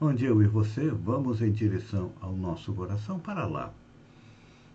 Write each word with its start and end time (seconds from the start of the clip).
onde 0.00 0.26
eu 0.26 0.42
e 0.42 0.46
você 0.46 0.90
vamos 0.90 1.40
em 1.40 1.50
direção 1.50 2.12
ao 2.20 2.36
nosso 2.36 2.72
coração 2.72 3.18
para 3.18 3.46
lá, 3.46 3.72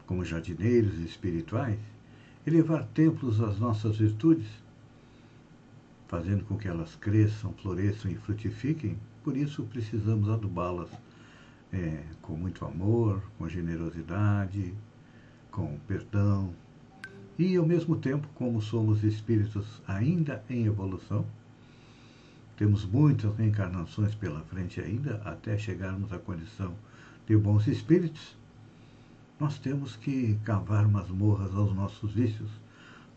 como 0.07 0.25
jardineiros 0.25 0.97
espirituais, 0.99 1.80
elevar 2.45 2.85
templos 2.88 3.39
às 3.39 3.59
nossas 3.59 3.97
virtudes, 3.97 4.47
fazendo 6.07 6.44
com 6.45 6.57
que 6.57 6.67
elas 6.67 6.95
cresçam, 6.95 7.53
floresçam 7.53 8.11
e 8.11 8.16
frutifiquem. 8.16 8.97
Por 9.23 9.38
isso 9.38 9.63
precisamos 9.63 10.27
adubá-las 10.27 10.89
é, 11.72 12.03
com 12.22 12.35
muito 12.35 12.66
amor, 12.66 13.22
com 13.38 13.47
generosidade, 13.47 14.73
com 15.52 15.77
perdão, 15.88 16.53
e 17.38 17.55
ao 17.55 17.66
mesmo 17.66 17.95
tempo, 17.95 18.27
como 18.35 18.61
somos 18.61 19.03
espíritos 19.03 19.81
ainda 19.88 20.44
em 20.49 20.66
evolução, 20.66 21.25
temos 22.61 22.85
muitas 22.85 23.36
reencarnações 23.38 24.13
pela 24.13 24.41
frente 24.41 24.80
ainda, 24.80 25.19
até 25.25 25.58
chegarmos 25.58 26.13
à 26.13 26.19
condição 26.19 26.75
de 27.25 27.36
bons 27.36 27.66
espíritos, 27.66 28.38
nós 29.39 29.58
temos 29.58 29.95
que 29.95 30.38
cavar 30.45 30.88
masmorras 30.88 31.55
aos 31.55 31.73
nossos 31.73 32.13
vícios, 32.13 32.52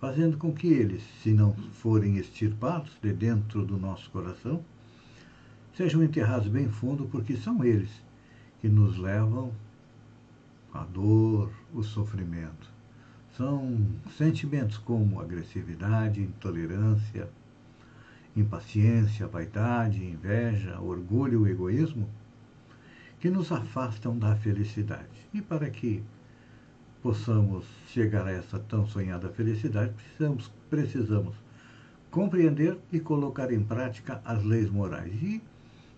fazendo 0.01 0.39
com 0.39 0.51
que 0.51 0.69
eles, 0.69 1.03
se 1.23 1.35
não 1.35 1.53
forem 1.53 2.17
extirpados 2.17 2.97
de 3.03 3.13
dentro 3.13 3.67
do 3.67 3.77
nosso 3.77 4.11
coração, 4.11 4.65
sejam 5.77 6.03
enterrados 6.03 6.49
bem 6.49 6.71
fundo, 6.71 7.05
porque 7.13 7.37
são 7.37 7.63
eles 7.63 7.91
que 8.63 8.69
nos 8.71 8.97
levam 8.97 9.53
à 10.73 10.85
dor, 10.85 11.53
o 11.75 11.83
sofrimento. 11.83 12.73
São 13.37 13.79
sentimentos 14.17 14.79
como 14.79 15.21
agressividade, 15.21 16.23
intolerância, 16.23 17.29
impaciência, 18.37 19.27
vaidade, 19.27 20.05
inveja, 20.05 20.81
orgulho, 20.81 21.47
egoísmo, 21.47 22.09
que 23.21 23.31
nos 23.31 23.51
afastam 23.53 24.19
da 24.19 24.35
felicidade. 24.37 25.29
E 25.33 25.41
para 25.41 25.71
que 25.71 26.03
possamos 27.03 27.65
chegar 27.89 28.27
a 28.27 28.33
essa 28.33 28.59
tão 28.59 28.87
sonhada 28.87 29.29
felicidade, 29.29 29.93
precisamos, 29.93 30.53
precisamos 30.69 31.35
compreender 32.11 32.79
e 32.93 33.01
colocar 33.01 33.53
em 33.53 33.63
prática 33.63 34.21
as 34.25 34.43
leis 34.43 34.71
morais. 34.71 35.13
E 35.23 35.43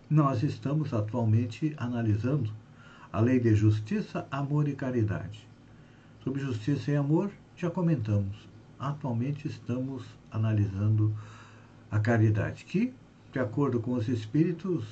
nós 0.09 0.43
estamos 0.43 0.93
atualmente 0.93 1.75
analisando 1.77 2.53
a 3.12 3.21
lei 3.21 3.41
de 3.41 3.55
justiça, 3.55 4.27
amor 4.31 4.69
e 4.69 4.75
caridade. 4.75 5.47
Sobre 6.23 6.41
justiça 6.41 6.91
e 6.91 6.97
amor, 6.97 7.31
já 7.56 7.71
comentamos. 7.71 8.37
Atualmente 8.78 9.48
estamos 9.48 10.05
analisando 10.31 11.17
a 11.91 11.98
caridade, 11.98 12.65
que, 12.65 12.92
de 13.33 13.39
acordo 13.39 13.81
com 13.81 13.92
os 13.92 14.09
espíritos, 14.09 14.84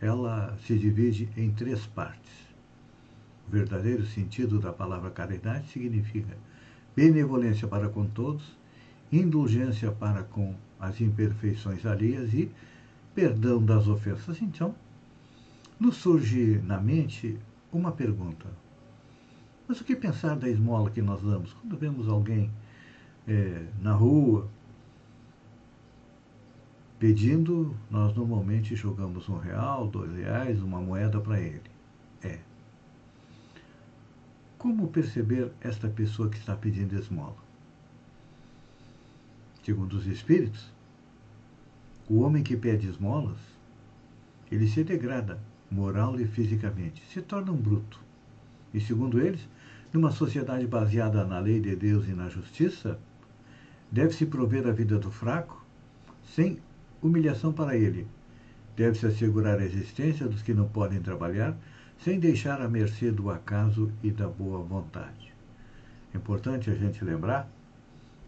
ela 0.00 0.56
se 0.66 0.76
divide 0.76 1.28
em 1.36 1.50
três 1.52 1.86
partes. 1.86 2.32
O 3.48 3.50
verdadeiro 3.50 4.06
sentido 4.06 4.58
da 4.58 4.72
palavra 4.72 5.10
caridade 5.10 5.68
significa 5.68 6.36
benevolência 6.94 7.66
para 7.66 7.88
com 7.88 8.06
todos, 8.06 8.56
indulgência 9.10 9.90
para 9.90 10.22
com 10.22 10.54
as 10.78 11.00
imperfeições 11.00 11.84
alheias 11.86 12.32
e 12.34 12.50
perdão 13.14 13.64
das 13.64 13.86
ofensas. 13.86 14.40
Então, 14.40 14.74
nos 15.78 15.96
surge 15.96 16.60
na 16.64 16.80
mente 16.80 17.38
uma 17.72 17.92
pergunta: 17.92 18.46
mas 19.66 19.80
o 19.80 19.84
que 19.84 19.96
pensar 19.96 20.36
da 20.36 20.48
esmola 20.48 20.90
que 20.90 21.02
nós 21.02 21.22
damos? 21.22 21.52
Quando 21.54 21.76
vemos 21.76 22.08
alguém 22.08 22.50
é, 23.26 23.64
na 23.80 23.92
rua 23.92 24.48
pedindo, 27.02 27.74
nós 27.90 28.14
normalmente 28.14 28.76
jogamos 28.76 29.28
um 29.28 29.36
real, 29.36 29.88
dois 29.88 30.14
reais, 30.14 30.62
uma 30.62 30.80
moeda 30.80 31.20
para 31.20 31.40
ele. 31.40 31.60
É. 32.22 32.38
Como 34.56 34.86
perceber 34.86 35.50
esta 35.60 35.88
pessoa 35.88 36.30
que 36.30 36.36
está 36.36 36.54
pedindo 36.54 36.94
esmola? 36.94 37.34
Segundo 39.64 39.94
os 39.94 40.06
espíritos, 40.06 40.70
o 42.08 42.20
homem 42.20 42.44
que 42.44 42.56
pede 42.56 42.88
esmolas, 42.88 43.40
ele 44.48 44.68
se 44.68 44.84
degrada 44.84 45.40
moral 45.68 46.20
e 46.20 46.24
fisicamente, 46.24 47.02
se 47.12 47.20
torna 47.20 47.50
um 47.50 47.60
bruto. 47.60 47.98
E 48.72 48.80
segundo 48.80 49.20
eles, 49.20 49.48
numa 49.92 50.12
sociedade 50.12 50.68
baseada 50.68 51.24
na 51.24 51.40
lei 51.40 51.60
de 51.60 51.74
Deus 51.74 52.06
e 52.06 52.12
na 52.12 52.28
justiça, 52.28 52.96
deve-se 53.90 54.24
prover 54.24 54.68
a 54.68 54.70
vida 54.70 55.00
do 55.00 55.10
fraco 55.10 55.66
sem 56.22 56.60
humilhação 57.02 57.52
para 57.52 57.76
ele. 57.76 58.06
Deve-se 58.76 59.06
assegurar 59.06 59.58
a 59.58 59.64
existência 59.64 60.26
dos 60.26 60.42
que 60.42 60.54
não 60.54 60.68
podem 60.68 61.00
trabalhar 61.00 61.56
sem 61.98 62.18
deixar 62.18 62.60
à 62.60 62.68
mercê 62.68 63.10
do 63.10 63.30
acaso 63.30 63.92
e 64.02 64.10
da 64.10 64.26
boa 64.26 64.62
vontade. 64.62 65.32
É 66.14 66.16
importante 66.16 66.70
a 66.70 66.74
gente 66.74 67.04
lembrar 67.04 67.48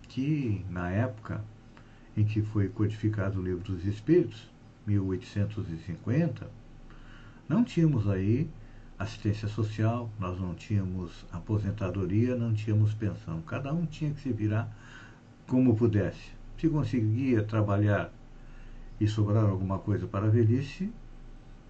que, 0.09 0.65
na 0.71 0.91
época 0.91 1.43
em 2.17 2.25
que 2.25 2.43
foi 2.43 2.69
codificado 2.69 3.41
o 3.41 3.43
Livro 3.43 3.65
dos 3.65 3.85
Espíritos, 3.85 4.49
1850, 4.87 6.49
não 7.49 7.65
tínhamos 7.65 8.09
aí 8.09 8.49
assistência 8.99 9.49
social, 9.49 10.11
nós 10.19 10.39
não 10.41 10.55
tínhamos 10.55 11.27
aposentadoria, 11.33 12.37
não 12.37 12.55
tínhamos 12.55 12.95
pensão. 12.95 13.43
Cada 13.43 13.73
um 13.73 13.87
tinha 13.87 14.13
que 14.13 14.21
se 14.21 14.33
virar 14.33 14.73
como 15.47 15.75
pudesse. 15.75 16.31
Se 16.59 16.69
conseguia 16.69 17.43
trabalhar 17.43 18.13
e 19.01 19.07
sobrar 19.09 19.45
alguma 19.45 19.79
coisa 19.79 20.07
para 20.07 20.27
a 20.27 20.31
velhice, 20.31 20.93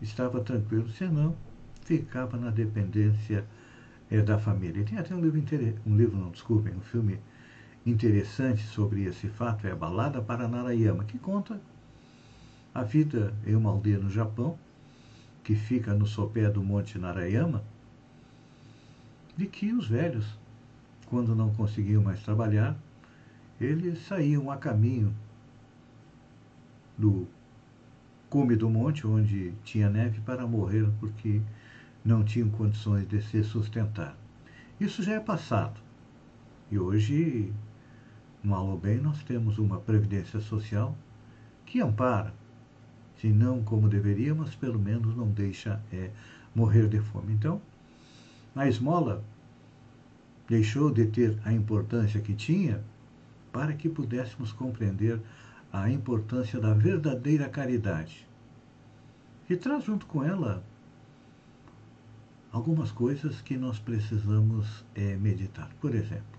estava 0.00 0.40
tranquilo, 0.40 0.88
senão 0.90 1.34
ficava 1.84 2.36
na 2.36 2.50
dependência 2.50 3.44
é, 4.10 4.20
da 4.20 4.38
família. 4.38 4.80
E 4.80 4.84
tem 4.84 4.98
até 4.98 5.14
um 5.14 5.20
livro, 5.20 5.42
um 5.86 5.96
livro, 5.96 6.16
não, 6.16 6.30
desculpem, 6.30 6.74
um 6.74 6.80
filme 6.80 7.18
interessante 7.86 8.62
sobre 8.62 9.04
esse 9.04 9.28
fato, 9.28 9.66
é 9.66 9.72
a 9.72 9.76
Balada 9.76 10.20
para 10.20 10.48
Narayama, 10.48 11.04
que 11.04 11.18
conta 11.18 11.60
a 12.74 12.82
vida 12.82 13.34
em 13.46 13.54
uma 13.54 13.70
aldeia 13.70 13.98
no 13.98 14.10
Japão, 14.10 14.58
que 15.42 15.54
fica 15.54 15.92
no 15.94 16.06
sopé 16.06 16.50
do 16.50 16.62
Monte 16.62 16.98
Narayama, 16.98 17.62
de 19.36 19.46
que 19.46 19.72
os 19.72 19.86
velhos, 19.86 20.38
quando 21.06 21.34
não 21.34 21.52
conseguiam 21.52 22.02
mais 22.02 22.22
trabalhar, 22.22 22.76
eles 23.60 24.06
saíam 24.06 24.50
a 24.50 24.56
caminho 24.56 25.14
do 26.96 27.26
cume 28.28 28.56
do 28.56 28.68
monte, 28.68 29.06
onde 29.06 29.52
tinha 29.64 29.88
neve, 29.88 30.20
para 30.20 30.46
morrer, 30.46 30.88
porque 31.00 31.40
não 32.04 32.24
tinham 32.24 32.48
condições 32.50 33.06
de 33.08 33.22
se 33.22 33.42
sustentar. 33.44 34.16
Isso 34.80 35.02
já 35.02 35.14
é 35.14 35.20
passado. 35.20 35.80
E 36.70 36.78
hoje, 36.78 37.52
mal 38.42 38.66
ou 38.66 38.78
bem, 38.78 38.98
nós 38.98 39.22
temos 39.22 39.58
uma 39.58 39.78
previdência 39.78 40.40
social 40.40 40.96
que 41.64 41.80
ampara 41.80 42.34
se 43.20 43.28
não 43.28 43.62
como 43.62 43.88
deveria, 43.88 44.34
mas 44.34 44.54
pelo 44.54 44.78
menos 44.78 45.16
não 45.16 45.30
deixa 45.30 45.80
é, 45.92 46.10
morrer 46.54 46.88
de 46.88 47.00
fome. 47.00 47.32
Então, 47.32 47.60
a 48.54 48.68
esmola 48.68 49.24
deixou 50.48 50.90
de 50.90 51.06
ter 51.06 51.38
a 51.44 51.52
importância 51.52 52.20
que 52.20 52.34
tinha 52.34 52.82
para 53.52 53.72
que 53.72 53.88
pudéssemos 53.88 54.52
compreender 54.52 55.20
a 55.74 55.90
importância 55.90 56.60
da 56.60 56.72
verdadeira 56.72 57.48
caridade. 57.48 58.24
E 59.50 59.56
traz 59.56 59.82
junto 59.82 60.06
com 60.06 60.22
ela 60.22 60.62
algumas 62.52 62.92
coisas 62.92 63.40
que 63.40 63.56
nós 63.56 63.80
precisamos 63.80 64.84
é, 64.94 65.16
meditar. 65.16 65.68
Por 65.80 65.92
exemplo, 65.92 66.38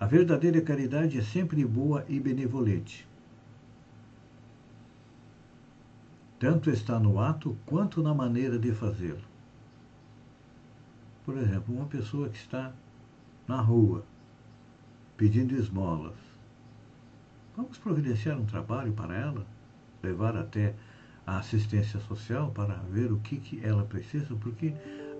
a 0.00 0.06
verdadeira 0.06 0.60
caridade 0.60 1.16
é 1.16 1.22
sempre 1.22 1.64
boa 1.64 2.04
e 2.08 2.18
benevolente. 2.18 3.06
Tanto 6.40 6.68
está 6.68 6.98
no 6.98 7.20
ato 7.20 7.56
quanto 7.64 8.02
na 8.02 8.12
maneira 8.12 8.58
de 8.58 8.72
fazê-lo. 8.72 9.22
Por 11.24 11.36
exemplo, 11.36 11.76
uma 11.76 11.86
pessoa 11.86 12.28
que 12.28 12.38
está 12.38 12.72
na 13.46 13.60
rua 13.60 14.04
pedindo 15.16 15.54
esmolas. 15.54 16.27
Vamos 17.58 17.76
providenciar 17.76 18.38
um 18.38 18.46
trabalho 18.46 18.92
para 18.92 19.16
ela, 19.16 19.44
levar 20.02 20.36
até 20.36 20.74
a 21.26 21.38
assistência 21.38 21.98
social 22.00 22.52
para 22.52 22.74
ver 22.88 23.12
o 23.12 23.18
que, 23.18 23.36
que 23.36 23.60
ela 23.62 23.82
precisa, 23.84 24.34
porque 24.36 24.72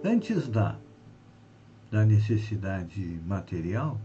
Antes 0.05 0.47
da, 0.47 0.79
da 1.91 2.05
necessidade 2.05 3.21
material, 3.27 4.01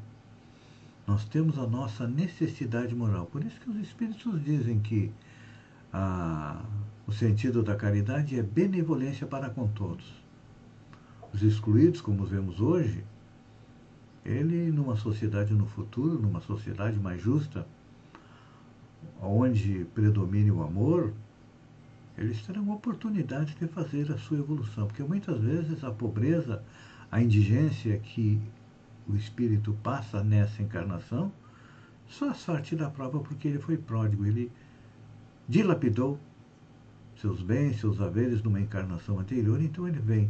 nós 1.06 1.24
temos 1.25 1.59
a 1.59 1.68
nossa 1.68 2.07
necessidade 2.07 2.95
moral. 2.95 3.27
Por 3.27 3.44
isso 3.44 3.59
que 3.59 3.69
os 3.69 3.77
Espíritos 3.77 4.44
dizem 4.44 4.79
que 4.79 5.12
a, 5.91 6.63
o 7.06 7.12
sentido 7.12 7.62
da 7.62 7.75
caridade 7.75 8.39
é 8.39 8.41
benevolência 8.41 9.27
para 9.27 9.51
com 9.51 9.68
todos. 9.68 10.12
Os 11.31 11.44
excluídos, 11.44 12.01
como 12.01 12.25
vemos 12.25 12.59
hoje, 12.59 13.03
ele, 14.25 14.71
numa 14.71 14.95
sociedade 14.95 15.53
no 15.53 15.68
futuro, 15.68 16.19
numa 16.19 16.41
sociedade 16.41 17.00
mais 17.00 17.21
justa, 17.21 17.68
onde 19.21 19.85
predomine 19.94 20.51
o 20.51 20.63
amor, 20.63 21.13
eles 22.17 22.41
terão 22.45 22.69
oportunidade 22.71 23.55
de 23.55 23.67
fazer 23.67 24.11
a 24.11 24.17
sua 24.17 24.38
evolução. 24.38 24.88
Porque 24.88 25.03
muitas 25.03 25.41
vezes 25.41 25.83
a 25.83 25.91
pobreza, 25.91 26.63
a 27.11 27.21
indigência 27.21 27.97
que 28.00 28.39
o 29.07 29.15
espírito 29.15 29.73
passa 29.83 30.23
nessa 30.23 30.61
encarnação, 30.61 31.31
só 32.07 32.29
a 32.29 32.33
sorte 32.33 32.75
da 32.75 32.89
prova 32.89 33.19
porque 33.19 33.47
ele 33.47 33.59
foi 33.59 33.77
pródigo, 33.77 34.25
ele 34.25 34.51
dilapidou 35.47 36.19
seus 37.17 37.41
bens, 37.41 37.79
seus 37.79 38.00
haveres 38.00 38.44
numa 38.44 38.59
encarnação 38.59 39.19
anterior, 39.19 39.61
então 39.61 39.88
ele 39.88 40.00
vem 40.00 40.29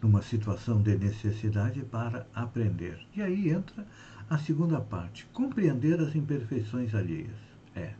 numa 0.00 0.22
situação 0.22 0.82
de 0.82 0.96
necessidade 0.96 1.80
para 1.82 2.26
aprender. 2.34 2.98
E 3.14 3.22
aí 3.22 3.50
entra 3.50 3.86
a 4.28 4.38
segunda 4.38 4.80
parte, 4.80 5.26
compreender 5.32 6.00
as 6.00 6.14
imperfeições 6.14 6.94
alheias. 6.94 7.51
É. 7.74 7.94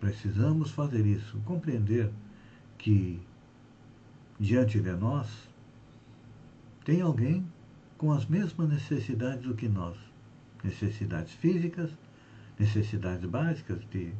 Precisamos 0.00 0.70
fazer 0.70 1.04
isso, 1.04 1.38
compreender 1.44 2.10
que 2.78 3.20
diante 4.38 4.80
de 4.80 4.92
nós 4.92 5.48
tem 6.84 7.00
alguém 7.00 7.46
com 7.98 8.12
as 8.12 8.26
mesmas 8.26 8.68
necessidades 8.68 9.42
do 9.42 9.54
que 9.54 9.68
nós. 9.68 9.96
Necessidades 10.62 11.32
físicas, 11.32 11.90
necessidades 12.58 13.28
básicas 13.28 13.80
de 13.90 14.12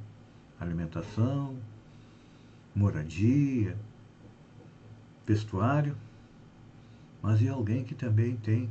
alimentação, 0.58 1.56
moradia, 2.74 3.76
vestuário, 5.26 5.96
mas 7.22 7.42
é 7.42 7.48
alguém 7.48 7.84
que 7.84 7.94
também 7.94 8.36
tem 8.36 8.70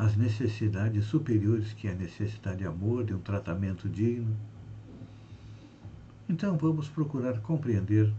as 0.00 0.16
necessidades 0.16 1.04
superiores, 1.04 1.74
que 1.74 1.86
é 1.86 1.92
a 1.92 1.94
necessidade 1.94 2.60
de 2.60 2.66
amor, 2.66 3.04
de 3.04 3.12
um 3.12 3.18
tratamento 3.18 3.86
digno. 3.86 4.34
Então 6.26 6.56
vamos 6.56 6.88
procurar 6.88 7.38
compreender 7.42 8.10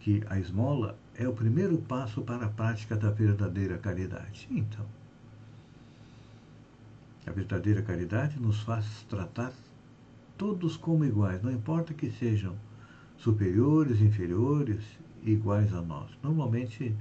que 0.00 0.22
a 0.28 0.38
esmola 0.38 0.98
é 1.14 1.26
o 1.26 1.32
primeiro 1.32 1.78
passo 1.78 2.20
para 2.20 2.44
a 2.44 2.50
prática 2.50 2.94
da 2.94 3.08
verdadeira 3.08 3.78
caridade. 3.78 4.46
Então, 4.50 4.84
a 7.26 7.30
verdadeira 7.30 7.80
caridade 7.80 8.38
nos 8.38 8.60
faz 8.60 8.84
tratar 9.08 9.54
todos 10.36 10.76
como 10.76 11.06
iguais, 11.06 11.42
não 11.42 11.50
importa 11.50 11.94
que 11.94 12.10
sejam 12.10 12.54
superiores, 13.16 14.02
inferiores, 14.02 14.84
iguais 15.24 15.72
a 15.72 15.80
nós. 15.80 16.10
Normalmente, 16.22 16.94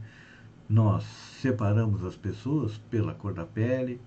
nós 0.72 1.04
separamos 1.42 2.06
as 2.06 2.16
pessoas 2.16 2.78
pela 2.90 3.14
cor 3.14 3.34
da 3.34 3.46
pele, 3.46 4.00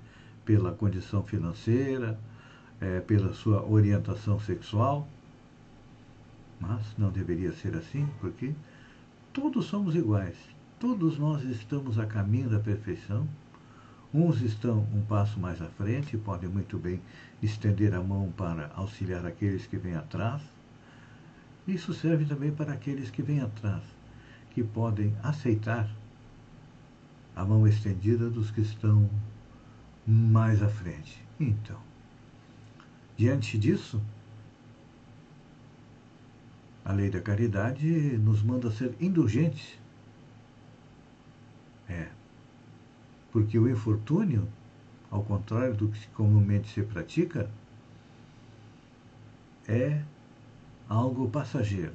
pela 0.47 0.73
condição 0.73 1.23
financeira, 1.23 2.19
é, 2.81 3.01
pela 3.01 3.35
sua 3.35 3.63
orientação 3.63 4.41
sexual. 4.41 5.07
Mas 6.59 6.81
não 6.97 7.11
deveria 7.11 7.53
ser 7.53 7.77
assim, 7.77 8.09
porque 8.19 8.55
todos 9.31 9.67
somos 9.67 9.95
iguais. 9.95 10.39
Todos 10.81 11.19
nós 11.19 11.45
estamos 11.45 11.99
a 11.99 12.07
caminho 12.07 12.49
da 12.49 12.59
perfeição. 12.59 13.29
Uns 14.13 14.41
estão 14.41 14.87
um 14.95 15.03
passo 15.03 15.39
mais 15.39 15.61
à 15.61 15.67
frente 15.67 16.17
e 16.17 16.19
podem 16.19 16.49
muito 16.49 16.79
bem 16.79 16.99
estender 17.43 17.93
a 17.93 18.01
mão 18.01 18.33
para 18.35 18.71
auxiliar 18.75 19.27
aqueles 19.27 19.67
que 19.67 19.77
vêm 19.77 19.97
atrás. 19.97 20.41
Isso 21.69 21.93
serve 21.93 22.25
também 22.25 22.53
para 22.53 22.73
aqueles 22.73 23.11
que 23.11 23.21
vêm 23.21 23.41
atrás 23.43 23.83
que 24.53 24.63
podem 24.63 25.15
aceitar 25.23 25.91
a 27.35 27.45
mão 27.45 27.67
estendida 27.67 28.31
dos 28.31 28.51
que 28.51 28.61
estão 28.61 29.09
mais 30.07 30.63
à 30.63 30.69
frente. 30.69 31.23
Então, 31.39 31.79
diante 33.17 33.59
disso, 33.59 34.01
a 36.85 36.93
lei 36.93 37.11
da 37.11 37.21
caridade 37.21 37.89
nos 38.19 38.43
manda 38.43 38.71
ser 38.71 38.95
indulgentes. 39.01 39.79
É. 41.89 42.09
Porque 43.33 43.59
o 43.59 43.69
infortúnio, 43.69 44.47
ao 45.11 45.23
contrário 45.23 45.75
do 45.75 45.89
que 45.89 46.07
comumente 46.09 46.73
se 46.73 46.83
pratica, 46.83 47.51
é 49.67 50.03
algo 50.89 51.29
passageiro. 51.29 51.95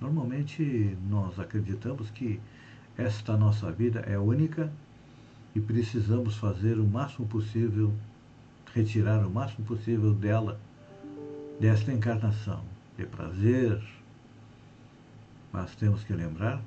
Normalmente 0.00 0.96
nós 1.08 1.38
acreditamos 1.38 2.08
que 2.10 2.40
esta 2.98 3.36
nossa 3.36 3.70
vida 3.70 4.00
é 4.00 4.18
única 4.18 4.70
e 5.54 5.60
precisamos 5.60 6.36
fazer 6.36 6.78
o 6.78 6.84
máximo 6.84 7.26
possível, 7.28 7.94
retirar 8.74 9.24
o 9.24 9.30
máximo 9.30 9.64
possível 9.64 10.12
dela, 10.12 10.60
desta 11.60 11.92
encarnação, 11.92 12.64
de 12.96 13.06
prazer. 13.06 13.80
Mas 15.52 15.74
temos 15.76 16.02
que 16.02 16.12
lembrar 16.12 16.60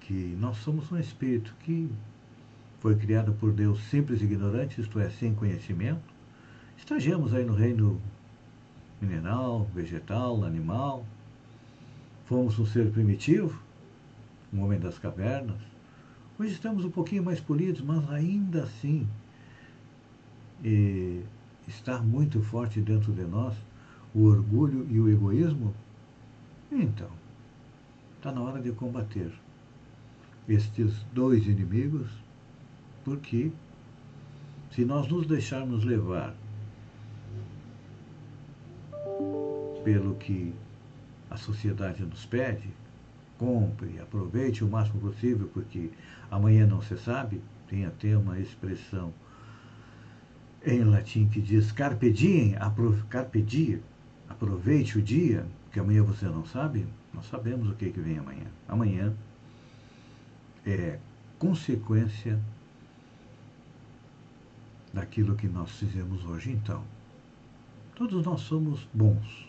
que 0.00 0.36
nós 0.40 0.56
somos 0.56 0.90
um 0.90 0.98
espírito 0.98 1.54
que 1.60 1.88
foi 2.80 2.96
criado 2.96 3.32
por 3.34 3.52
Deus 3.52 3.78
simples 3.84 4.22
e 4.22 4.24
ignorante, 4.24 4.80
isto 4.80 4.98
é, 4.98 5.10
sem 5.10 5.34
conhecimento. 5.34 6.02
Estagiamos 6.78 7.34
aí 7.34 7.44
no 7.44 7.54
reino 7.54 8.00
mineral, 9.00 9.68
vegetal, 9.74 10.42
animal, 10.42 11.04
Fomos 12.30 12.56
um 12.60 12.64
ser 12.64 12.92
primitivo, 12.92 13.60
um 14.52 14.62
homem 14.62 14.78
das 14.78 14.98
cavernas. 14.98 15.60
Hoje 16.38 16.52
estamos 16.52 16.84
um 16.84 16.90
pouquinho 16.90 17.22
mais 17.22 17.40
polidos, 17.40 17.80
mas 17.82 18.08
ainda 18.10 18.64
assim 18.64 19.06
e 20.64 21.22
está 21.66 22.00
muito 22.00 22.42
forte 22.42 22.80
dentro 22.80 23.12
de 23.12 23.24
nós 23.24 23.54
o 24.14 24.24
orgulho 24.24 24.86
e 24.90 25.00
o 25.00 25.08
egoísmo. 25.08 25.74
Então, 26.70 27.08
está 28.16 28.32
na 28.32 28.40
hora 28.42 28.60
de 28.60 28.72
combater 28.72 29.32
estes 30.48 31.04
dois 31.12 31.46
inimigos, 31.46 32.08
porque 33.04 33.50
se 34.72 34.84
nós 34.84 35.08
nos 35.08 35.26
deixarmos 35.26 35.84
levar 35.84 36.34
pelo 39.84 40.14
que 40.16 40.52
a 41.30 41.36
sociedade 41.36 42.04
nos 42.04 42.26
pede, 42.26 42.68
compre, 43.40 43.98
aproveite 43.98 44.62
o 44.62 44.68
máximo 44.68 45.00
possível, 45.00 45.48
porque 45.54 45.90
amanhã 46.30 46.66
não 46.66 46.82
se 46.82 46.94
sabe, 46.98 47.40
tem 47.66 47.86
até 47.86 48.14
uma 48.14 48.38
expressão 48.38 49.14
em 50.62 50.84
latim 50.84 51.26
que 51.26 51.40
diz 51.40 51.72
carpe 51.72 52.12
diem, 52.12 52.54
carpe 53.08 53.80
aproveite 54.28 54.98
o 54.98 55.02
dia, 55.02 55.46
que 55.72 55.80
amanhã 55.80 56.02
você 56.02 56.26
não 56.26 56.44
sabe, 56.44 56.86
nós 57.14 57.24
sabemos 57.30 57.70
o 57.70 57.74
que, 57.74 57.90
que 57.90 58.00
vem 58.00 58.18
amanhã. 58.18 58.44
Amanhã 58.68 59.14
é 60.66 60.98
consequência 61.38 62.38
daquilo 64.92 65.34
que 65.34 65.48
nós 65.48 65.70
fizemos 65.78 66.26
hoje. 66.26 66.50
Então, 66.50 66.84
todos 67.94 68.22
nós 68.26 68.42
somos 68.42 68.86
bons 68.92 69.48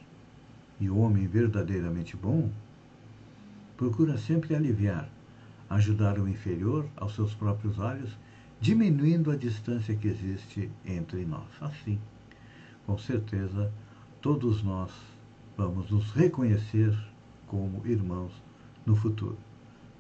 e 0.80 0.90
o 0.90 0.98
homem 0.98 1.28
verdadeiramente 1.28 2.16
bom 2.16 2.50
procura 3.82 4.16
sempre 4.16 4.54
aliviar, 4.54 5.10
ajudar 5.68 6.20
o 6.20 6.30
inferior 6.30 6.86
aos 6.96 7.16
seus 7.16 7.34
próprios 7.34 7.80
olhos, 7.80 8.16
diminuindo 8.60 9.32
a 9.32 9.36
distância 9.36 9.96
que 9.96 10.08
existe 10.08 10.70
entre 10.86 11.26
nós. 11.26 11.50
Assim, 11.60 12.00
com 12.86 12.96
certeza, 12.96 13.74
todos 14.22 14.62
nós 14.62 14.92
vamos 15.58 15.90
nos 15.90 16.12
reconhecer 16.12 16.96
como 17.48 17.82
irmãos 17.84 18.32
no 18.86 18.96
futuro. 18.96 19.40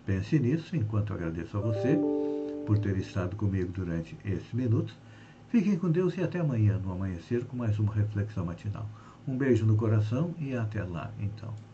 Pense 0.06 0.38
nisso 0.38 0.76
enquanto 0.76 1.12
agradeço 1.12 1.58
a 1.58 1.62
você 1.62 1.98
por 2.68 2.78
ter 2.78 2.96
estado 2.98 3.36
comigo 3.36 3.72
durante 3.72 4.16
esses 4.24 4.54
minutos. 4.54 4.96
Fiquem 5.50 5.76
com 5.76 5.90
Deus 5.90 6.16
e 6.18 6.22
até 6.22 6.40
amanhã 6.40 6.78
no 6.78 6.92
amanhecer 6.92 7.46
com 7.46 7.58
mais 7.58 7.80
uma 7.80 7.96
reflexão 7.96 8.46
matinal. 8.46 8.88
Um 9.28 9.36
beijo 9.36 9.66
no 9.66 9.76
coração 9.76 10.36
e 10.38 10.56
até 10.56 10.84
lá, 10.84 11.12
então. 11.20 11.71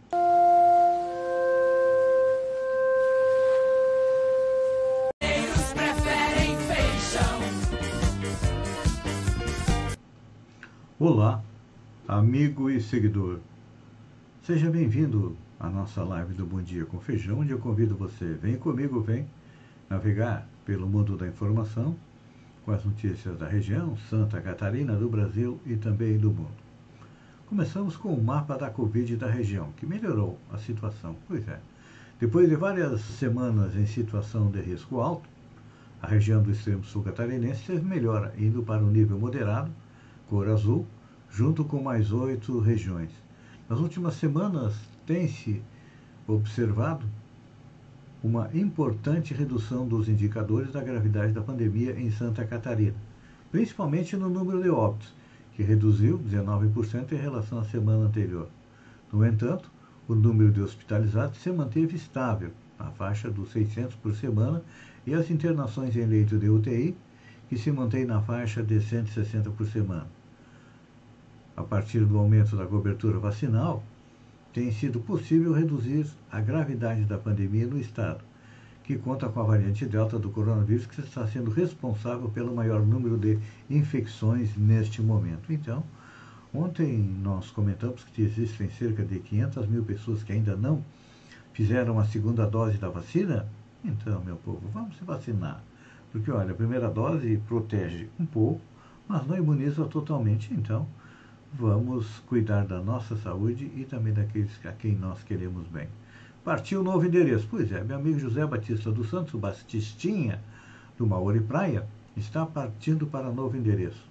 Olá, 10.99 11.43
amigo 12.07 12.71
e 12.71 12.81
seguidor. 12.81 13.37
Seja 14.41 14.67
bem-vindo 14.67 15.37
a 15.59 15.69
nossa 15.69 16.03
live 16.03 16.33
do 16.33 16.43
Bom 16.43 16.59
Dia 16.59 16.85
com 16.85 16.99
Feijão, 16.99 17.41
onde 17.41 17.51
eu 17.51 17.59
convido 17.59 17.95
você, 17.95 18.33
vem 18.33 18.57
comigo, 18.57 18.99
vem 18.99 19.27
navegar 19.87 20.49
pelo 20.65 20.87
mundo 20.87 21.15
da 21.15 21.27
informação 21.27 21.95
com 22.65 22.71
as 22.71 22.83
notícias 22.83 23.37
da 23.37 23.47
região, 23.47 23.95
Santa 24.09 24.41
Catarina, 24.41 24.95
do 24.95 25.07
Brasil 25.07 25.59
e 25.67 25.75
também 25.75 26.17
do 26.17 26.31
mundo. 26.31 26.57
Começamos 27.45 27.95
com 27.95 28.11
o 28.11 28.23
mapa 28.23 28.57
da 28.57 28.71
Covid 28.71 29.17
da 29.17 29.29
região, 29.29 29.69
que 29.77 29.85
melhorou 29.85 30.39
a 30.51 30.57
situação. 30.57 31.15
Pois 31.27 31.47
é. 31.47 31.59
Depois 32.19 32.49
de 32.49 32.55
várias 32.55 33.01
semanas 33.01 33.75
em 33.75 33.85
situação 33.85 34.49
de 34.49 34.61
risco 34.61 34.99
alto, 34.99 35.29
a 36.01 36.07
região 36.07 36.41
do 36.41 36.49
extremo 36.49 36.83
sul 36.83 37.03
catarinense 37.03 37.71
melhora, 37.81 38.33
indo 38.35 38.63
para 38.63 38.83
o 38.83 38.89
nível 38.89 39.19
moderado, 39.19 39.71
cor 40.29 40.49
azul, 40.49 40.85
junto 41.29 41.63
com 41.63 41.81
mais 41.81 42.11
oito 42.11 42.59
regiões. 42.59 43.11
Nas 43.69 43.79
últimas 43.79 44.15
semanas 44.15 44.73
tem-se 45.05 45.61
observado 46.27 47.05
uma 48.23 48.49
importante 48.53 49.33
redução 49.33 49.87
dos 49.87 50.09
indicadores 50.09 50.71
da 50.71 50.81
gravidade 50.81 51.33
da 51.33 51.41
pandemia 51.41 51.97
em 51.99 52.11
Santa 52.11 52.45
Catarina, 52.45 52.95
principalmente 53.51 54.17
no 54.17 54.29
número 54.29 54.61
de 54.61 54.69
óbitos, 54.69 55.13
que 55.53 55.63
reduziu 55.63 56.19
19% 56.19 57.11
em 57.11 57.15
relação 57.15 57.59
à 57.59 57.63
semana 57.63 58.05
anterior. 58.05 58.47
No 59.11 59.25
entanto, 59.25 59.71
o 60.07 60.15
número 60.15 60.51
de 60.51 60.61
hospitalizados 60.61 61.39
se 61.39 61.51
manteve 61.51 61.95
estável, 61.95 62.51
na 62.79 62.91
faixa 62.91 63.29
dos 63.29 63.51
600 63.51 63.95
por 63.95 64.15
semana, 64.15 64.61
e 65.05 65.13
as 65.13 65.31
internações 65.31 65.95
em 65.95 66.05
leito 66.05 66.37
de 66.37 66.49
UTI, 66.49 66.95
que 67.49 67.57
se 67.57 67.71
mantém 67.71 68.05
na 68.05 68.21
faixa 68.21 68.61
de 68.61 68.81
160 68.81 69.49
por 69.51 69.65
semana. 69.67 70.16
A 71.57 71.63
partir 71.63 72.05
do 72.05 72.17
aumento 72.17 72.55
da 72.55 72.65
cobertura 72.65 73.19
vacinal, 73.19 73.83
tem 74.53 74.71
sido 74.71 75.01
possível 75.01 75.51
reduzir 75.51 76.07
a 76.31 76.39
gravidade 76.39 77.03
da 77.03 77.17
pandemia 77.17 77.67
no 77.67 77.77
estado, 77.77 78.23
que 78.83 78.97
conta 78.97 79.27
com 79.27 79.41
a 79.41 79.43
variante 79.43 79.85
Delta 79.85 80.17
do 80.17 80.29
coronavírus, 80.29 80.85
que 80.85 81.01
está 81.01 81.27
sendo 81.27 81.51
responsável 81.51 82.29
pelo 82.29 82.55
maior 82.55 82.79
número 82.79 83.17
de 83.17 83.37
infecções 83.69 84.55
neste 84.55 85.01
momento. 85.01 85.51
Então, 85.51 85.83
ontem 86.53 86.97
nós 87.21 87.51
comentamos 87.51 88.05
que 88.05 88.21
existem 88.21 88.69
cerca 88.69 89.03
de 89.03 89.19
500 89.19 89.67
mil 89.67 89.83
pessoas 89.83 90.23
que 90.23 90.31
ainda 90.31 90.55
não 90.55 90.81
fizeram 91.51 91.99
a 91.99 92.05
segunda 92.05 92.45
dose 92.45 92.77
da 92.77 92.87
vacina 92.87 93.45
então, 93.83 94.21
meu 94.23 94.35
povo, 94.37 94.61
vamos 94.73 94.97
se 94.97 95.03
vacinar. 95.03 95.63
Porque, 96.11 96.31
olha, 96.31 96.51
a 96.51 96.55
primeira 96.55 96.89
dose 96.89 97.37
protege 97.47 98.09
um 98.19 98.25
pouco, 98.25 98.61
mas 99.07 99.25
não 99.25 99.37
imuniza 99.37 99.85
totalmente. 99.85 100.53
Então, 100.53 100.87
vamos 101.53 102.19
cuidar 102.27 102.65
da 102.65 102.79
nossa 102.79 103.15
saúde 103.17 103.71
e 103.75 103.85
também 103.85 104.13
daqueles 104.13 104.51
a 104.65 104.71
quem 104.71 104.95
nós 104.95 105.23
queremos 105.23 105.67
bem. 105.67 105.87
Partiu 106.43 106.81
o 106.81 106.83
novo 106.83 107.05
endereço. 107.05 107.47
Pois 107.49 107.71
é, 107.71 107.83
meu 107.83 107.97
amigo 107.97 108.19
José 108.19 108.45
Batista 108.45 108.91
dos 108.91 109.09
Santos, 109.09 109.33
o 109.33 109.37
Batistinha, 109.37 110.41
do 110.97 111.05
Maori 111.05 111.41
Praia, 111.41 111.85
está 112.15 112.45
partindo 112.45 113.05
para 113.05 113.31
novo 113.31 113.57
endereço. 113.57 114.07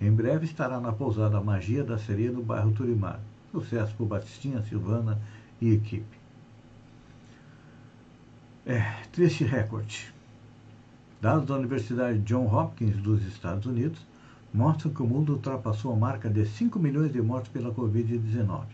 Em 0.00 0.10
breve 0.10 0.44
estará 0.44 0.80
na 0.80 0.92
pousada 0.92 1.40
Magia 1.40 1.82
da 1.82 1.98
Sereia, 1.98 2.32
no 2.32 2.42
bairro 2.42 2.72
Turimar. 2.72 3.20
Sucesso 3.52 3.94
por 3.94 4.06
Batistinha, 4.06 4.62
Silvana 4.62 5.18
e 5.60 5.72
equipe. 5.72 6.16
É, 8.66 8.80
triste 9.12 9.44
recorde. 9.44 10.12
Dados 11.20 11.46
da 11.46 11.56
Universidade 11.56 12.18
John 12.20 12.46
Hopkins 12.46 12.96
dos 12.96 13.24
Estados 13.26 13.64
Unidos 13.64 14.04
mostram 14.56 14.90
que 14.90 15.02
o 15.02 15.06
mundo 15.06 15.34
ultrapassou 15.34 15.92
a 15.92 15.96
marca 15.96 16.30
de 16.30 16.46
5 16.46 16.78
milhões 16.78 17.12
de 17.12 17.20
mortes 17.20 17.52
pela 17.52 17.70
Covid-19. 17.72 18.64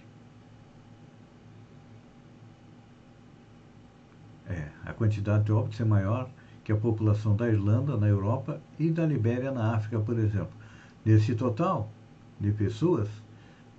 É, 4.49 4.69
a 4.85 4.93
quantidade 4.93 5.45
de 5.45 5.53
óbitos 5.53 5.81
é 5.81 5.85
maior 5.85 6.31
que 6.63 6.71
a 6.71 6.77
população 6.77 7.35
da 7.35 7.49
Irlanda, 7.49 7.97
na 7.97 8.07
Europa, 8.07 8.61
e 8.79 8.91
da 8.91 9.05
Libéria, 9.05 9.51
na 9.51 9.75
África, 9.75 9.99
por 9.99 10.17
exemplo. 10.19 10.53
Desse 11.05 11.35
total 11.35 11.91
de 12.39 12.53
pessoas, 12.53 13.09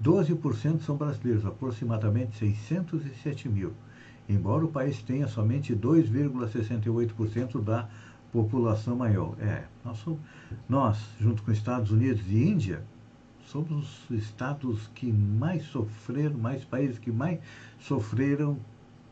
12% 0.03 0.81
são 0.81 0.97
brasileiros, 0.97 1.45
aproximadamente 1.45 2.37
607 2.37 3.47
mil 3.47 3.73
embora 4.27 4.65
o 4.65 4.69
país 4.69 5.01
tenha 5.01 5.27
somente 5.27 5.75
2,68% 5.75 7.61
da 7.61 7.89
população 8.33 8.95
maior. 8.95 9.35
É, 9.39 9.63
nós, 9.85 9.97
somos, 9.99 10.19
nós, 10.67 10.97
junto 11.21 11.43
com 11.43 11.51
Estados 11.51 11.91
Unidos 11.91 12.23
e 12.27 12.43
Índia, 12.43 12.83
somos 13.45 14.09
os 14.09 14.17
estados 14.17 14.89
que 14.95 15.11
mais 15.11 15.63
sofreram, 15.65 16.37
mais 16.37 16.65
países 16.65 16.97
que 16.97 17.11
mais 17.11 17.39
sofreram 17.79 18.57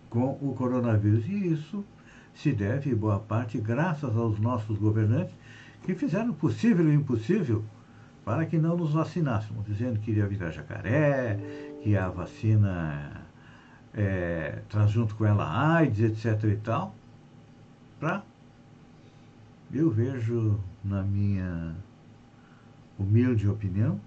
com 0.10 0.32
o 0.42 0.54
coronavírus. 0.58 1.26
E 1.28 1.54
isso 1.54 1.86
se 2.34 2.52
deve, 2.52 2.96
boa 2.96 3.20
parte, 3.20 3.60
graças 3.60 4.18
aos 4.18 4.40
nossos 4.40 4.78
governantes 4.78 5.34
que 5.84 5.94
fizeram 5.94 6.32
o 6.32 6.34
possível 6.34 6.86
e 6.86 6.90
o 6.90 6.94
impossível 6.94 7.64
para 8.26 8.46
que 8.46 8.58
não 8.58 8.78
nos 8.78 8.94
vacinássemos, 8.94 9.66
dizendo 9.66 10.00
que 10.00 10.12
iria 10.12 10.28
virar 10.28 10.52
jacaré, 10.52 11.40
que 11.82 11.98
a 11.98 12.08
vacina 12.08 13.24
é, 13.94 14.62
traz 14.70 14.92
junto 14.92 15.16
com 15.16 15.26
ela 15.26 15.76
AIDS, 15.76 16.00
etc 16.00 16.44
e 16.52 16.56
tal, 16.58 16.96
para 18.00 18.24
eu 19.74 19.90
vejo 19.90 20.60
na 20.84 21.02
minha 21.02 21.76
humilde 22.98 23.48
opinião, 23.48 24.00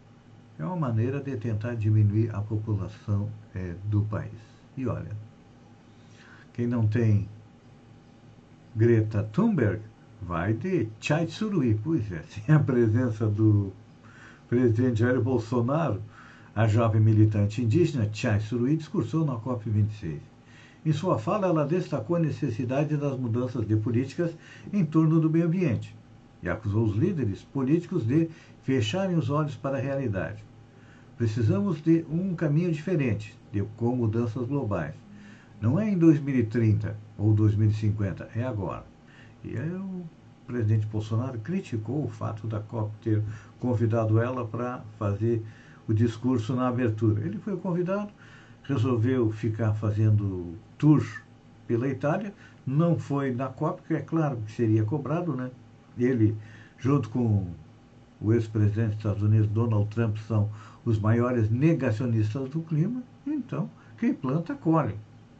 é 0.58 0.64
uma 0.64 0.76
maneira 0.76 1.20
de 1.20 1.36
tentar 1.36 1.74
diminuir 1.74 2.34
a 2.34 2.40
população 2.40 3.28
é, 3.54 3.74
do 3.84 4.02
país. 4.02 4.32
E 4.76 4.86
olha, 4.86 5.10
quem 6.52 6.66
não 6.66 6.86
tem 6.86 7.28
Greta 8.76 9.22
Thunberg 9.32 9.80
vai 10.20 10.52
de 10.52 10.88
Chai 11.00 11.26
Tsurui, 11.26 11.78
pois 11.82 12.10
é, 12.12 12.22
sem 12.28 12.54
a 12.54 12.58
presença 12.58 13.26
do 13.26 13.72
presidente 14.48 15.00
Jair 15.00 15.20
Bolsonaro, 15.20 16.02
a 16.54 16.68
jovem 16.68 17.00
militante 17.00 17.62
indígena 17.62 18.08
Chai 18.12 18.38
Surui 18.40 18.76
discursou 18.76 19.24
na 19.24 19.34
COP26. 19.34 20.33
Em 20.84 20.92
sua 20.92 21.18
fala, 21.18 21.46
ela 21.46 21.66
destacou 21.66 22.16
a 22.16 22.20
necessidade 22.20 22.96
das 22.96 23.18
mudanças 23.18 23.66
de 23.66 23.74
políticas 23.74 24.36
em 24.72 24.84
torno 24.84 25.18
do 25.18 25.30
meio 25.30 25.46
ambiente 25.46 25.96
e 26.42 26.48
acusou 26.48 26.84
os 26.84 26.94
líderes 26.94 27.42
políticos 27.42 28.06
de 28.06 28.28
fecharem 28.62 29.16
os 29.16 29.30
olhos 29.30 29.56
para 29.56 29.78
a 29.78 29.80
realidade. 29.80 30.44
Precisamos 31.16 31.80
de 31.80 32.04
um 32.10 32.34
caminho 32.34 32.70
diferente, 32.70 33.34
de, 33.50 33.62
com 33.78 33.96
mudanças 33.96 34.46
globais. 34.46 34.94
Não 35.58 35.80
é 35.80 35.88
em 35.88 35.96
2030 35.96 36.94
ou 37.16 37.32
2050, 37.32 38.28
é 38.36 38.44
agora. 38.44 38.84
E 39.42 39.56
o 39.56 40.04
presidente 40.46 40.84
Bolsonaro 40.86 41.38
criticou 41.38 42.04
o 42.04 42.08
fato 42.08 42.46
da 42.46 42.60
COP 42.60 42.92
ter 43.00 43.22
convidado 43.58 44.20
ela 44.20 44.46
para 44.46 44.82
fazer 44.98 45.42
o 45.88 45.94
discurso 45.94 46.54
na 46.54 46.68
abertura. 46.68 47.24
Ele 47.24 47.38
foi 47.38 47.56
convidado, 47.56 48.10
resolveu 48.64 49.30
ficar 49.30 49.72
fazendo 49.72 50.54
tour 50.84 51.02
pela 51.66 51.88
Itália, 51.88 52.34
não 52.66 52.98
foi 52.98 53.32
na 53.32 53.48
COP, 53.48 53.80
que 53.88 53.94
é 53.94 54.02
claro 54.02 54.36
que 54.44 54.52
seria 54.52 54.84
cobrado, 54.84 55.34
né? 55.34 55.50
Ele, 55.96 56.36
junto 56.76 57.08
com 57.08 57.46
o 58.20 58.34
ex-presidente 58.34 58.88
dos 58.88 58.96
Estados 58.98 59.22
Unidos, 59.22 59.48
Donald 59.48 59.88
Trump, 59.88 60.18
são 60.18 60.50
os 60.84 60.98
maiores 60.98 61.48
negacionistas 61.50 62.50
do 62.50 62.60
clima, 62.60 63.02
então 63.26 63.70
quem 63.96 64.12
planta 64.12 64.54
colhe. 64.54 64.94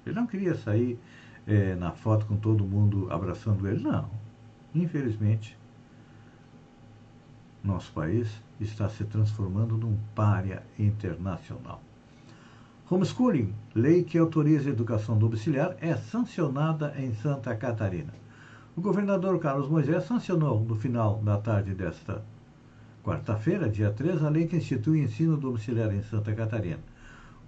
Ele 0.06 0.14
não 0.14 0.26
queria 0.26 0.54
sair 0.54 0.98
é, 1.46 1.74
na 1.74 1.92
foto 1.92 2.24
com 2.24 2.36
todo 2.36 2.64
mundo 2.64 3.12
abraçando 3.12 3.68
ele, 3.68 3.82
não. 3.82 4.08
Infelizmente, 4.74 5.58
nosso 7.62 7.92
país 7.92 8.42
está 8.58 8.88
se 8.88 9.04
transformando 9.04 9.76
num 9.76 9.98
párea 10.14 10.62
internacional. 10.78 11.82
Homeschooling, 12.90 13.54
lei 13.74 14.04
que 14.04 14.18
autoriza 14.18 14.68
a 14.68 14.72
educação 14.72 15.16
domiciliar, 15.16 15.76
é 15.80 15.96
sancionada 15.96 16.94
em 16.98 17.14
Santa 17.14 17.54
Catarina. 17.56 18.12
O 18.76 18.80
governador 18.80 19.38
Carlos 19.38 19.68
Moisés 19.68 20.04
sancionou 20.04 20.60
no 20.60 20.74
final 20.74 21.16
da 21.24 21.38
tarde 21.38 21.74
desta 21.74 22.22
quarta-feira, 23.02 23.68
dia 23.68 23.90
3, 23.90 24.22
a 24.22 24.28
lei 24.28 24.46
que 24.46 24.56
institui 24.56 25.00
o 25.00 25.04
ensino 25.04 25.36
domiciliar 25.36 25.94
em 25.94 26.02
Santa 26.02 26.34
Catarina. 26.34 26.80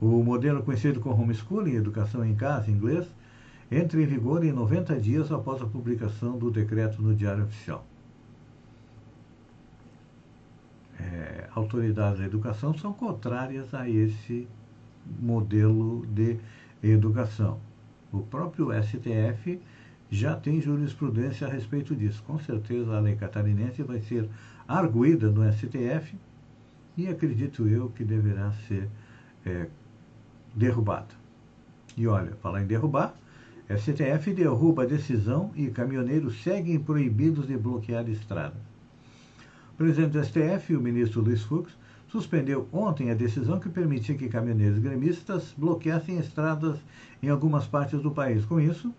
O 0.00 0.22
modelo 0.22 0.62
conhecido 0.62 1.00
como 1.00 1.22
homeschooling, 1.22 1.74
educação 1.74 2.24
em 2.24 2.34
casa, 2.34 2.70
em 2.70 2.74
inglês, 2.74 3.06
entra 3.70 4.00
em 4.00 4.06
vigor 4.06 4.44
em 4.44 4.52
90 4.52 4.98
dias 5.00 5.30
após 5.30 5.60
a 5.60 5.66
publicação 5.66 6.38
do 6.38 6.50
decreto 6.50 7.02
no 7.02 7.14
Diário 7.14 7.44
Oficial. 7.44 7.84
é, 10.98 11.48
autoridades 11.54 12.18
da 12.18 12.26
educação 12.26 12.76
são 12.76 12.92
contrárias 12.92 13.72
a 13.74 13.88
esse 13.88 14.48
modelo 15.20 16.04
de 16.06 16.36
educação. 16.82 17.58
O 18.12 18.20
próprio 18.20 18.70
STF 18.82 19.60
já 20.10 20.36
tem 20.36 20.60
jurisprudência 20.60 21.46
a 21.46 21.50
respeito 21.50 21.94
disso. 21.94 22.22
Com 22.26 22.38
certeza 22.38 22.96
a 22.96 23.00
lei 23.00 23.16
catarinense 23.16 23.82
vai 23.82 24.00
ser 24.00 24.28
arguída 24.66 25.30
no 25.30 25.50
STF 25.52 26.16
e 26.96 27.08
acredito 27.08 27.66
eu 27.68 27.90
que 27.90 28.04
deverá 28.04 28.52
ser 28.66 28.88
é, 29.44 29.68
derrubada. 30.54 31.14
E 31.96 32.06
olha, 32.06 32.32
falar 32.42 32.62
em 32.62 32.66
derrubar, 32.66 33.14
STF 33.68 34.32
derruba 34.32 34.84
a 34.84 34.86
decisão 34.86 35.50
e 35.56 35.68
caminhoneiros 35.68 36.42
seguem 36.42 36.78
proibidos 36.78 37.46
de 37.46 37.56
bloquear 37.56 38.08
estradas. 38.08 38.62
O 39.72 39.76
presidente 39.76 40.12
do 40.12 40.24
STF, 40.24 40.74
o 40.76 40.80
ministro 40.80 41.20
Luiz 41.20 41.42
Fux, 41.42 41.76
suspendeu 42.08 42.68
ontem 42.72 43.10
a 43.10 43.14
decisão 43.14 43.58
que 43.58 43.68
permitia 43.68 44.16
que 44.16 44.28
caminhoneiros 44.28 44.78
gremistas 44.78 45.54
bloqueassem 45.56 46.18
estradas 46.18 46.78
em 47.22 47.28
algumas 47.28 47.66
partes 47.66 48.00
do 48.00 48.10
país. 48.10 48.44
Com 48.44 48.60
isso, 48.60 48.94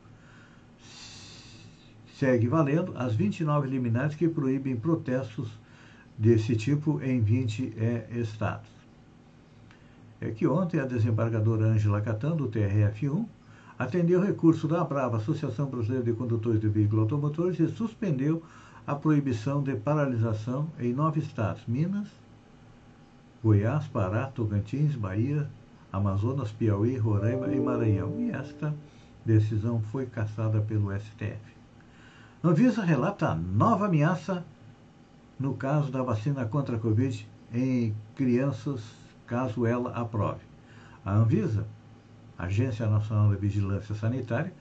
segue 2.17 2.47
valendo 2.47 2.93
as 2.95 3.13
29 3.13 3.67
liminares 3.67 4.15
que 4.15 4.27
proíbem 4.27 4.75
protestos 4.75 5.49
desse 6.17 6.55
tipo 6.55 6.99
em 7.01 7.21
20 7.21 7.73
é, 7.77 8.07
estados. 8.19 8.69
É 10.19 10.31
que 10.31 10.47
ontem 10.47 10.79
a 10.79 10.85
desembargadora 10.85 11.65
Ângela 11.65 12.01
Catan, 12.01 12.35
do 12.35 12.49
TRF1, 12.49 13.25
atendeu 13.77 14.19
recurso 14.19 14.67
da 14.67 14.83
Brava, 14.83 15.17
Associação 15.17 15.67
Brasileira 15.67 16.03
de 16.03 16.13
Condutores 16.13 16.59
de 16.59 16.67
Veículos 16.67 17.03
Automotores, 17.03 17.59
e 17.59 17.67
suspendeu 17.67 18.41
a 18.85 18.95
proibição 18.95 19.61
de 19.61 19.75
paralisação 19.75 20.67
em 20.79 20.91
nove 20.91 21.19
estados: 21.19 21.61
Minas, 21.67 22.07
Goiás, 23.47 23.87
Pará, 23.87 24.25
Tocantins, 24.25 24.93
Bahia, 24.97 25.49
Amazonas, 25.89 26.51
Piauí, 26.51 26.97
Roraima 26.97 27.47
e 27.47 27.57
Maranhão. 27.57 28.19
E 28.19 28.29
esta 28.29 28.75
decisão 29.25 29.81
foi 29.83 30.05
cassada 30.05 30.59
pelo 30.59 30.91
STF. 30.91 31.39
Anvisa 32.43 32.83
relata 32.83 33.33
nova 33.33 33.85
ameaça 33.85 34.43
no 35.39 35.53
caso 35.53 35.89
da 35.89 36.03
vacina 36.03 36.45
contra 36.45 36.75
a 36.75 36.79
Covid 36.79 37.25
em 37.53 37.95
crianças, 38.17 38.83
caso 39.25 39.65
ela 39.65 39.91
aprove. 39.91 40.41
A 41.05 41.13
Anvisa, 41.13 41.65
Agência 42.37 42.85
Nacional 42.85 43.29
de 43.29 43.37
Vigilância 43.37 43.95
Sanitária, 43.95 44.51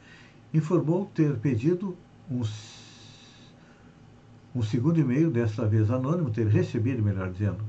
informou 0.55 1.07
ter 1.07 1.37
pedido 1.39 1.97
um, 2.31 2.43
um 4.55 4.63
segundo 4.63 5.01
e-mail, 5.01 5.29
desta 5.29 5.67
vez 5.67 5.91
anônimo, 5.91 6.31
ter 6.31 6.47
recebido, 6.47 7.03
melhor 7.03 7.33
dizendo, 7.33 7.65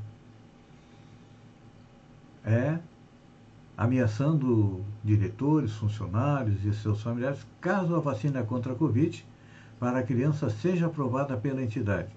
é 2.46 2.80
ameaçando 3.78 4.84
diretores, 5.04 5.74
funcionários 5.74 6.66
e 6.66 6.74
seus 6.74 7.02
familiares 7.02 7.46
caso 7.62 7.96
a 7.96 8.00
vacina 8.00 8.42
contra 8.44 8.74
a 8.74 8.76
Covid 8.76 9.24
para 9.80 10.00
a 10.00 10.04
criança 10.04 10.50
seja 10.50 10.88
aprovada 10.88 11.38
pela 11.38 11.62
entidade. 11.62 12.10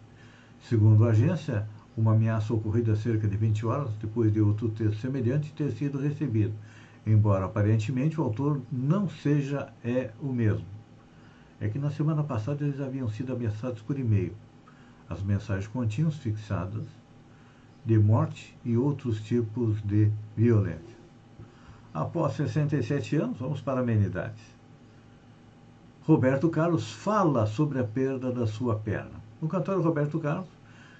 Segundo 0.62 1.04
a 1.04 1.10
agência, 1.10 1.66
uma 1.96 2.12
ameaça 2.12 2.54
ocorrida 2.54 2.96
cerca 2.96 3.28
de 3.28 3.36
20 3.36 3.66
horas 3.66 3.90
depois 4.00 4.32
de 4.32 4.40
outro 4.40 4.70
texto 4.70 5.00
semelhante 5.00 5.52
ter 5.52 5.70
sido 5.72 5.98
recebido, 5.98 6.54
embora 7.06 7.44
aparentemente 7.44 8.18
o 8.18 8.24
autor 8.24 8.62
não 8.72 9.08
seja 9.08 9.68
é 9.84 10.10
o 10.20 10.32
mesmo. 10.32 10.66
É 11.60 11.68
que 11.68 11.78
na 11.78 11.90
semana 11.90 12.22
passada 12.22 12.64
eles 12.64 12.80
haviam 12.80 13.08
sido 13.10 13.34
ameaçados 13.34 13.82
por 13.82 13.98
e-mail. 13.98 14.32
As 15.08 15.22
mensagens 15.22 15.66
continham 15.66 16.10
fixadas 16.10 16.86
de 17.84 17.98
morte 17.98 18.56
e 18.64 18.76
outros 18.76 19.20
tipos 19.20 19.80
de 19.82 20.10
violência. 20.36 21.00
Após 21.92 22.34
67 22.34 23.16
anos, 23.16 23.38
vamos 23.38 23.60
para 23.60 23.80
amenidades. 23.80 24.42
Roberto 26.02 26.48
Carlos 26.48 26.90
fala 26.90 27.46
sobre 27.46 27.78
a 27.78 27.84
perda 27.84 28.32
da 28.32 28.46
sua 28.46 28.76
perna. 28.76 29.20
O 29.40 29.48
cantor 29.48 29.80
Roberto 29.80 30.18
Carlos 30.18 30.48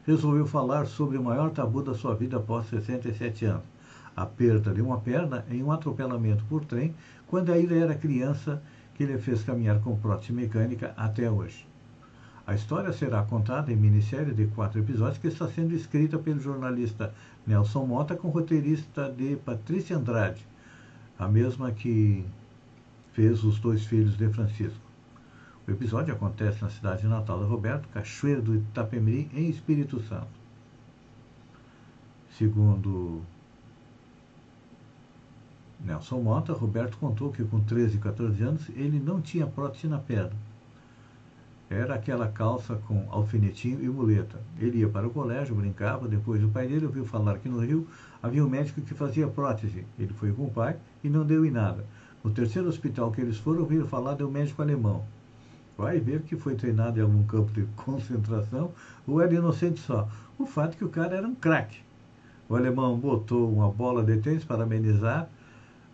resolveu 0.04 0.46
falar 0.46 0.86
sobre 0.86 1.16
o 1.16 1.22
maior 1.22 1.50
tabu 1.50 1.82
da 1.82 1.94
sua 1.94 2.14
vida 2.14 2.38
após 2.38 2.66
67 2.66 3.44
anos, 3.44 3.64
a 4.16 4.26
perda 4.26 4.72
de 4.72 4.82
uma 4.82 4.98
perna 4.98 5.44
em 5.50 5.62
um 5.62 5.70
atropelamento 5.70 6.44
por 6.44 6.64
trem 6.64 6.94
quando 7.26 7.52
ainda 7.52 7.74
era 7.74 7.94
criança 7.94 8.62
que 8.94 9.04
lhe 9.06 9.16
fez 9.18 9.42
caminhar 9.42 9.80
com 9.80 9.96
prótese 9.96 10.32
mecânica 10.32 10.92
até 10.96 11.30
hoje. 11.30 11.69
A 12.50 12.54
história 12.56 12.92
será 12.92 13.22
contada 13.22 13.72
em 13.72 13.76
minissérie 13.76 14.34
de 14.34 14.48
quatro 14.48 14.80
episódios 14.80 15.18
que 15.18 15.28
está 15.28 15.46
sendo 15.46 15.72
escrita 15.72 16.18
pelo 16.18 16.40
jornalista 16.40 17.14
Nelson 17.46 17.86
Mota 17.86 18.16
com 18.16 18.28
roteirista 18.28 19.08
de 19.08 19.36
Patrícia 19.36 19.96
Andrade, 19.96 20.44
a 21.16 21.28
mesma 21.28 21.70
que 21.70 22.26
fez 23.12 23.44
os 23.44 23.60
dois 23.60 23.86
filhos 23.86 24.18
de 24.18 24.28
Francisco. 24.30 24.80
O 25.64 25.70
episódio 25.70 26.12
acontece 26.12 26.60
na 26.60 26.70
cidade 26.70 27.06
natal 27.06 27.38
de 27.38 27.44
Roberto, 27.44 27.86
Cachoeira 27.90 28.42
do 28.42 28.56
Itapemirim, 28.56 29.30
em 29.32 29.48
Espírito 29.48 30.02
Santo. 30.02 30.26
Segundo 32.36 33.22
Nelson 35.78 36.20
Mota, 36.20 36.52
Roberto 36.52 36.98
contou 36.98 37.30
que 37.30 37.44
com 37.44 37.60
13 37.60 37.96
e 37.96 38.00
14 38.00 38.42
anos 38.42 38.68
ele 38.70 38.98
não 38.98 39.20
tinha 39.20 39.46
prótese 39.46 39.86
na 39.86 40.00
perna. 40.00 40.49
Era 41.70 41.94
aquela 41.94 42.26
calça 42.28 42.74
com 42.86 43.06
alfinetinho 43.08 43.82
e 43.82 43.88
muleta. 43.88 44.38
Ele 44.58 44.80
ia 44.80 44.88
para 44.88 45.06
o 45.06 45.10
colégio, 45.10 45.54
brincava, 45.54 46.08
depois 46.08 46.42
o 46.42 46.48
pai 46.48 46.66
dele 46.66 46.84
ouviu 46.84 47.04
falar 47.04 47.38
que 47.38 47.48
no 47.48 47.60
Rio 47.60 47.86
havia 48.22 48.44
um 48.44 48.50
médico 48.50 48.82
que 48.82 48.92
fazia 48.92 49.28
prótese. 49.28 49.86
Ele 49.98 50.12
foi 50.12 50.32
com 50.32 50.46
o 50.46 50.50
pai 50.50 50.76
e 51.02 51.08
não 51.08 51.24
deu 51.24 51.46
em 51.46 51.50
nada. 51.50 51.86
No 52.22 52.30
terceiro 52.32 52.68
hospital 52.68 53.12
que 53.12 53.20
eles 53.20 53.38
foram, 53.38 53.60
ouviram 53.60 53.86
falar 53.86 54.14
de 54.14 54.24
um 54.24 54.30
médico 54.30 54.60
alemão 54.60 55.04
vai 55.80 55.98
ver 55.98 56.20
que 56.22 56.36
foi 56.36 56.54
treinado 56.54 56.98
em 56.98 57.02
algum 57.02 57.22
campo 57.24 57.50
de 57.52 57.64
concentração 57.74 58.70
ou 59.06 59.20
era 59.20 59.32
inocente 59.32 59.80
só. 59.80 60.06
O 60.38 60.44
fato 60.44 60.74
é 60.74 60.76
que 60.76 60.84
o 60.84 60.90
cara 60.90 61.16
era 61.16 61.26
um 61.26 61.34
craque. 61.34 61.78
O 62.48 62.54
alemão 62.54 62.98
botou 62.98 63.50
uma 63.50 63.70
bola 63.70 64.02
de 64.02 64.18
tênis 64.18 64.44
para 64.44 64.64
amenizar 64.64 65.28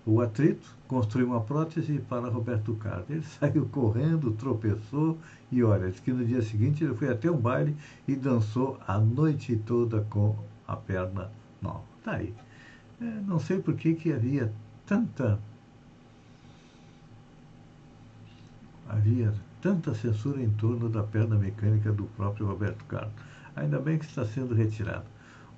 o 0.06 0.20
atrito, 0.20 0.76
construiu 0.86 1.26
uma 1.26 1.40
prótese 1.40 1.98
para 1.98 2.28
Roberto 2.28 2.72
Carlos. 2.76 3.10
Ele 3.10 3.22
saiu 3.26 3.66
correndo, 3.66 4.30
tropeçou 4.30 5.18
e 5.50 5.62
olha, 5.64 5.90
diz 5.90 5.98
que 5.98 6.12
no 6.12 6.24
dia 6.24 6.40
seguinte 6.42 6.84
ele 6.84 6.94
foi 6.94 7.10
até 7.10 7.28
um 7.28 7.36
baile 7.36 7.76
e 8.06 8.14
dançou 8.14 8.78
a 8.86 8.98
noite 8.98 9.56
toda 9.56 10.02
com 10.02 10.36
a 10.66 10.76
perna 10.76 11.30
nova. 11.60 11.82
Tá 12.04 12.12
aí. 12.12 12.32
É, 13.00 13.04
não 13.26 13.40
sei 13.40 13.58
por 13.58 13.74
que, 13.74 13.94
que 13.94 14.12
havia 14.12 14.52
tanta. 14.86 15.40
Havia 18.88 19.34
tanta 19.60 19.92
censura 19.92 20.40
em 20.40 20.50
torno 20.50 20.88
da 20.88 21.02
perna 21.02 21.36
mecânica 21.36 21.92
do 21.92 22.04
próprio 22.04 22.46
Roberto 22.46 22.84
Carlos. 22.84 23.12
Ainda 23.56 23.80
bem 23.80 23.98
que 23.98 24.04
está 24.04 24.24
sendo 24.24 24.54
retirado. 24.54 25.04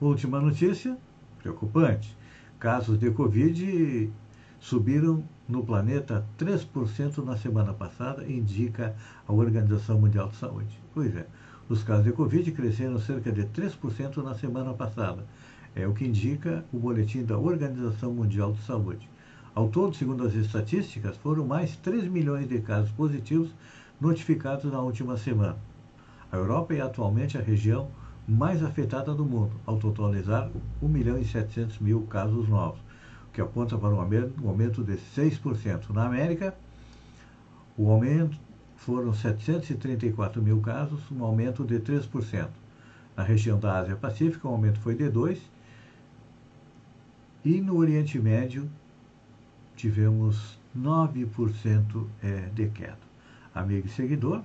Última 0.01 0.41
notícia, 0.41 0.97
preocupante. 1.43 2.17
Casos 2.59 2.99
de 2.99 3.11
Covid 3.11 4.11
subiram 4.61 5.25
no 5.49 5.65
planeta 5.65 6.25
3% 6.39 7.25
na 7.25 7.37
semana 7.37 7.73
passada, 7.73 8.27
indica 8.27 8.95
a 9.27 9.33
Organização 9.33 10.01
Mundial 10.01 10.29
de 10.29 10.37
Saúde. 10.37 10.79
Pois 10.95 11.15
é, 11.17 11.27
os 11.69 11.83
casos 11.83 12.05
de 12.05 12.13
Covid 12.13 12.51
cresceram 12.53 12.99
cerca 12.99 13.31
de 13.31 13.45
3% 13.45 14.23
na 14.23 14.35
semana 14.35 14.75
passada. 14.75 15.25
É 15.75 15.87
o 15.87 15.95
que 15.95 16.07
indica 16.07 16.65
o 16.73 16.79
boletim 16.79 17.25
da 17.25 17.39
Organização 17.39 18.13
Mundial 18.13 18.53
de 18.53 18.63
Saúde. 18.63 19.09
Ao 19.55 19.69
todo, 19.69 19.95
segundo 19.95 20.25
as 20.25 20.35
estatísticas, 20.35 21.17
foram 21.17 21.47
mais 21.47 21.77
3 21.77 22.09
milhões 22.09 22.49
de 22.49 22.61
casos 22.61 22.91
positivos 22.93 23.51
notificados 24.01 24.71
na 24.71 24.81
última 24.81 25.17
semana. 25.17 25.57
A 26.31 26.37
Europa 26.37 26.75
é 26.75 26.81
atualmente 26.81 27.39
a 27.39 27.41
região 27.41 27.89
mais 28.27 28.63
afetada 28.63 29.15
do 29.15 29.25
mundo, 29.25 29.53
ao 29.65 29.79
totalizar 29.79 30.51
1 30.83 30.89
milhão 30.89 31.19
e 31.19 31.25
700 31.25 31.79
mil 31.79 32.03
casos 32.03 32.49
novos, 32.49 32.81
que 33.33 33.41
aponta 33.41 33.77
para 33.77 33.91
um 33.91 34.01
aumento 34.49 34.83
de 34.83 34.95
6%. 34.95 35.91
Na 35.91 36.07
América, 36.07 36.55
o 37.77 37.91
aumento 37.91 38.39
foram 38.77 39.13
734 39.13 40.43
mil 40.43 40.61
casos, 40.61 41.01
um 41.11 41.23
aumento 41.23 41.65
de 41.65 41.79
3%. 41.79 42.49
Na 43.17 43.23
região 43.23 43.59
da 43.59 43.79
Ásia 43.79 43.97
Pacífica, 43.97 44.49
o 44.49 44.53
aumento 44.53 44.79
foi 44.81 44.95
de 44.95 45.05
2%. 45.11 45.39
E 47.45 47.61
no 47.61 47.77
Oriente 47.77 48.19
Médio, 48.19 48.69
tivemos 49.77 50.59
9% 50.77 52.07
é, 52.23 52.49
de 52.55 52.69
queda 52.69 53.09
amigo 53.59 53.87
e 53.87 53.91
seguidor. 53.91 54.43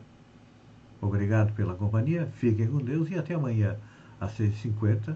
Obrigado 1.01 1.53
pela 1.53 1.75
companhia, 1.75 2.27
fiquem 2.35 2.67
com 2.67 2.77
Deus 2.77 3.09
e 3.11 3.15
até 3.15 3.33
amanhã 3.33 3.77
às 4.19 4.37
6h50 4.37 5.15